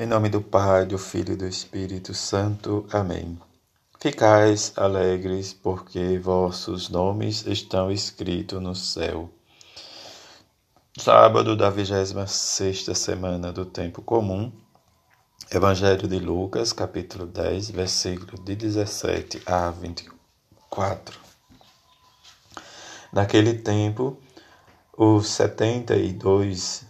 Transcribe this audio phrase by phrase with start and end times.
[0.00, 2.86] Em nome do Pai, do Filho e do Espírito Santo.
[2.92, 3.36] Amém.
[3.98, 9.28] Ficais alegres, porque vossos nomes estão escritos no céu.
[10.96, 14.52] Sábado da 26 semana do tempo comum.
[15.50, 21.18] Evangelho de Lucas, capítulo 10, versículo de 17 a 24.
[23.12, 24.16] Naquele tempo,
[24.96, 26.86] os setenta e dois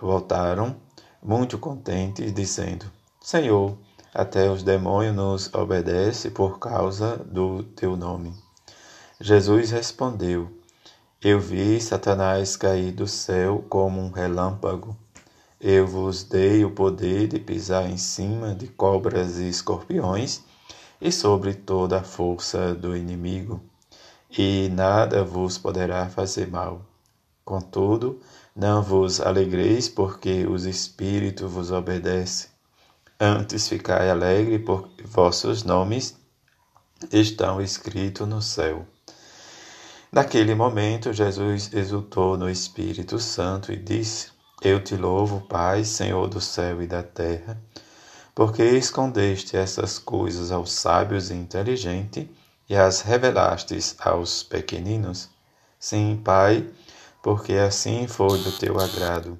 [0.00, 0.85] voltaram
[1.26, 2.86] muito contentes, dizendo:
[3.20, 3.76] Senhor,
[4.14, 8.32] até os demônios nos obedecem por causa do teu nome.
[9.20, 10.48] Jesus respondeu:
[11.20, 14.96] Eu vi Satanás cair do céu como um relâmpago.
[15.60, 20.42] Eu vos dei o poder de pisar em cima de cobras e escorpiões
[21.00, 23.60] e sobre toda a força do inimigo,
[24.30, 26.82] e nada vos poderá fazer mal.
[27.46, 28.20] Contudo,
[28.56, 32.50] não vos alegreis porque os espíritos vos obedecem.
[33.20, 36.16] Antes ficai alegre porque vossos nomes
[37.12, 38.84] estão escritos no céu.
[40.10, 46.40] Naquele momento, Jesus exultou no Espírito Santo e disse: Eu te louvo, Pai, Senhor do
[46.40, 47.56] céu e da terra,
[48.34, 52.26] porque escondeste essas coisas aos sábios e inteligentes
[52.68, 55.28] e as revelastes aos pequeninos.
[55.78, 56.68] Sim, Pai,
[57.22, 59.38] porque assim foi do teu agrado.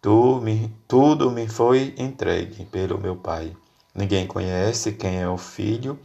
[0.00, 3.56] Tu me, tudo me foi entregue pelo meu Pai.
[3.94, 5.98] Ninguém conhece quem é o Filho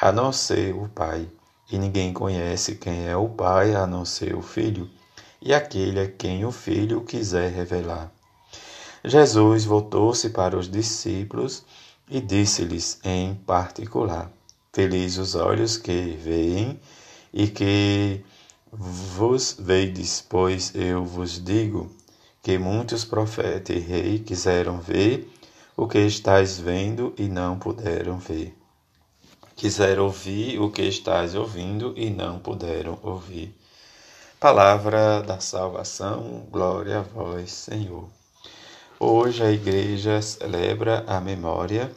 [0.00, 1.28] a não ser o Pai,
[1.70, 4.88] e ninguém conhece quem é o Pai a não ser o Filho,
[5.40, 8.12] e aquele a quem o Filho quiser revelar.
[9.04, 11.64] Jesus voltou-se para os discípulos
[12.10, 14.30] e disse-lhes em particular:
[14.72, 16.80] Felizes os olhos que veem
[17.32, 18.24] e que
[18.72, 21.90] vos veides, pois eu vos digo
[22.42, 25.30] que muitos profetas e reis quiseram ver
[25.76, 28.56] o que estáis vendo e não puderam ver.
[29.56, 33.54] Quiseram ouvir o que estáis ouvindo e não puderam ouvir.
[34.38, 38.08] Palavra da salvação, glória a vós, Senhor.
[39.00, 41.90] Hoje a igreja celebra a memória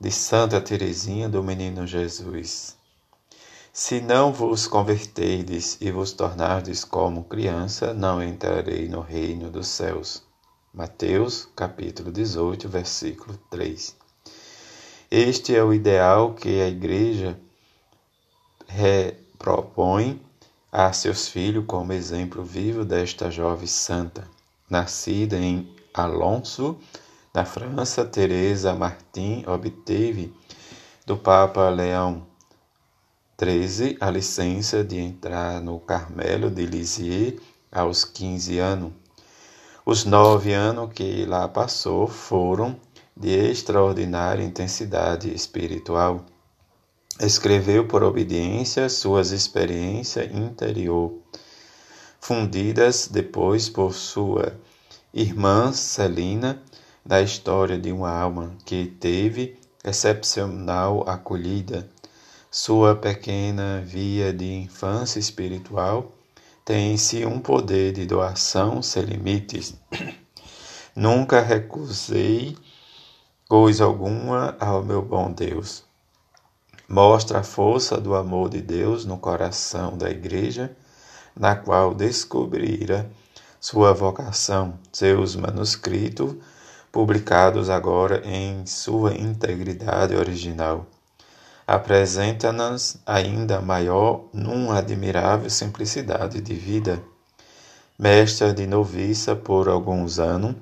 [0.00, 2.75] de Santa Teresinha do Menino Jesus.
[3.78, 10.22] Se não vos converterdes e vos tornardes como criança, não entrarei no reino dos céus.
[10.72, 13.94] Mateus, capítulo 18, versículo 3.
[15.10, 17.38] Este é o ideal que a igreja
[19.38, 20.22] propõe
[20.72, 24.26] a seus filhos como exemplo vivo desta jovem santa.
[24.70, 26.78] Nascida em Alonso,
[27.34, 30.32] na França, Teresa Martin obteve
[31.04, 32.26] do Papa Leão
[33.38, 37.38] 13, a licença de entrar no Carmelo de Lisieux
[37.70, 38.92] aos 15 anos.
[39.84, 42.80] Os nove anos que lá passou foram
[43.14, 46.24] de extraordinária intensidade espiritual.
[47.20, 51.12] Escreveu por obediência suas experiências interior,
[52.18, 54.58] fundidas depois por sua
[55.12, 56.62] irmã Celina,
[57.04, 61.86] da história de uma alma que teve excepcional acolhida
[62.50, 66.12] sua pequena via de infância espiritual
[66.64, 69.74] tem em si um poder de doação sem limites.
[70.94, 72.56] Nunca recusei
[73.48, 75.84] coisa alguma ao meu bom Deus.
[76.88, 80.74] Mostra a força do amor de Deus no coração da Igreja,
[81.36, 83.10] na qual descobrira
[83.60, 86.36] sua vocação, seus manuscritos,
[86.90, 90.86] publicados agora em sua integridade original
[91.66, 97.02] apresenta-nos ainda maior numa admirável simplicidade de vida.
[97.98, 100.54] Mestra de noviça por alguns anos,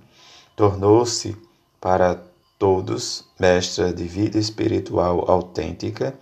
[0.56, 1.36] tornou-se
[1.80, 2.22] para
[2.58, 6.14] todos mestra de vida espiritual autêntica,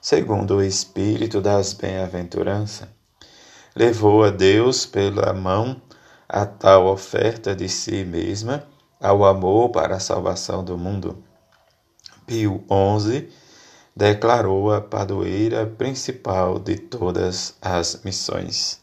[0.00, 2.88] segundo o espírito das bem-aventuranças.
[3.74, 5.80] Levou a Deus pela mão
[6.28, 8.64] a tal oferta de si mesma
[9.00, 11.22] ao amor para a salvação do mundo.
[12.26, 13.28] Pio XI
[13.98, 18.80] declarou a padroeira principal de todas as missões.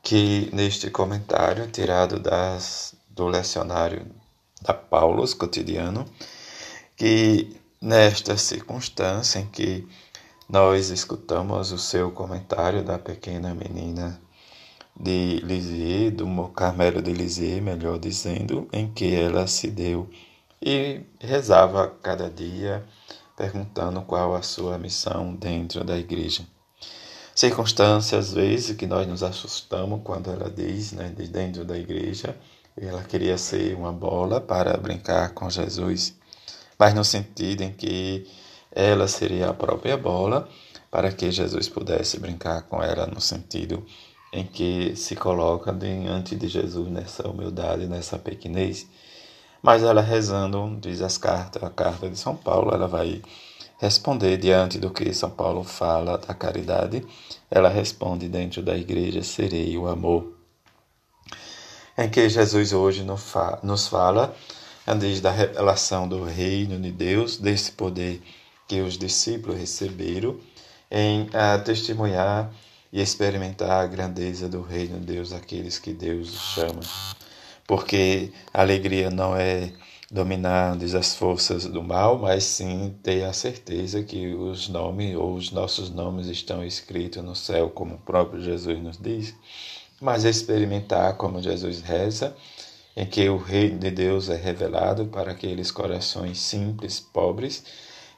[0.00, 4.06] Que neste comentário, tirado das, do lecionário
[4.62, 6.06] da Paulus cotidiano,
[6.96, 9.84] que nesta circunstância em que
[10.48, 14.20] nós escutamos o seu comentário da pequena menina
[14.94, 20.08] de Lisieux, do Carmelo de Lisieux, melhor dizendo, em que ela se deu
[20.62, 22.86] e rezava cada dia
[23.36, 26.42] perguntando qual a sua missão dentro da igreja.
[27.34, 32.34] Circunstâncias, às vezes, que nós nos assustamos quando ela diz, né, de dentro da igreja,
[32.76, 36.14] ela queria ser uma bola para brincar com Jesus,
[36.78, 38.26] mas no sentido em que
[38.72, 40.48] ela seria a própria bola
[40.90, 43.84] para que Jesus pudesse brincar com ela, no sentido
[44.32, 48.86] em que se coloca diante de Jesus nessa humildade, nessa pequenez.
[49.66, 53.20] Mas ela rezando, diz as cartas, a carta de São Paulo, ela vai
[53.78, 57.04] responder diante do que São Paulo fala da caridade.
[57.50, 60.32] Ela responde dentro da igreja: serei o amor.
[61.98, 64.36] Em que Jesus hoje nos fala,
[65.00, 68.22] desde da revelação do reino de Deus, desse poder
[68.68, 70.38] que os discípulos receberam,
[70.88, 72.52] em a, testemunhar
[72.92, 76.82] e experimentar a grandeza do reino de Deus, aqueles que Deus chama.
[77.66, 79.72] Porque a alegria não é
[80.10, 85.50] dominar as forças do mal, mas sim ter a certeza que os nomes ou os
[85.50, 89.34] nossos nomes estão escritos no céu, como o próprio Jesus nos diz,
[90.00, 92.36] mas experimentar como Jesus reza,
[92.96, 97.64] em que o reino de Deus é revelado para aqueles corações simples, pobres,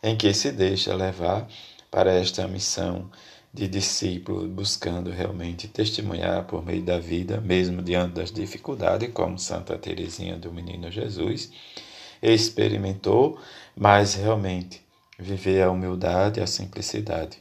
[0.03, 1.49] em que se deixa levar
[1.91, 3.11] para esta missão
[3.53, 9.77] de discípulo, buscando realmente testemunhar por meio da vida, mesmo diante das dificuldades, como Santa
[9.79, 11.51] Teresinha do Menino Jesus
[12.23, 13.39] experimentou,
[13.77, 14.83] mas realmente
[15.19, 17.39] viver a humildade e a simplicidade.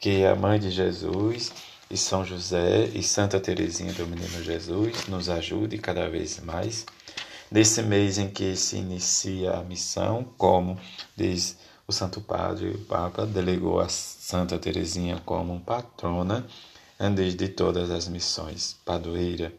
[0.00, 1.52] Que a mãe de Jesus
[1.90, 6.84] e São José e Santa Teresinha do Menino Jesus nos ajude cada vez mais
[7.50, 10.78] nesse mês em que se inicia a missão, como
[11.16, 11.56] diz
[11.90, 16.46] o Santo Padre, o Papa delegou a Santa Teresinha como patrona
[17.38, 19.54] de todas as missões, padroeira,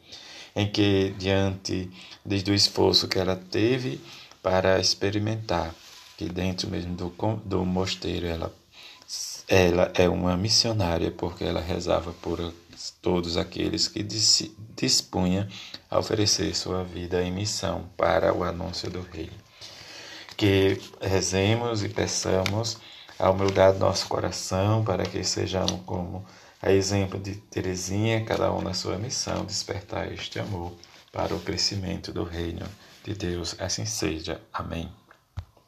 [0.56, 1.90] em que, diante
[2.24, 4.00] desde o esforço que ela teve
[4.44, 5.74] para experimentar,
[6.18, 7.12] que dentro mesmo do,
[7.44, 8.54] do mosteiro ela,
[9.48, 12.54] ela é uma missionária, porque ela rezava por
[13.02, 14.06] todos aqueles que
[14.76, 15.50] dispunha
[15.90, 19.32] a oferecer sua vida em missão para o anúncio do Rei
[20.40, 22.78] que rezemos e peçamos
[23.20, 26.26] a humildade do nosso coração para que sejamos como
[26.62, 30.72] a exemplo de Teresinha, cada um na sua missão, despertar este amor
[31.12, 32.66] para o crescimento do reino
[33.04, 33.54] de Deus.
[33.60, 34.40] Assim seja.
[34.54, 34.90] Amém.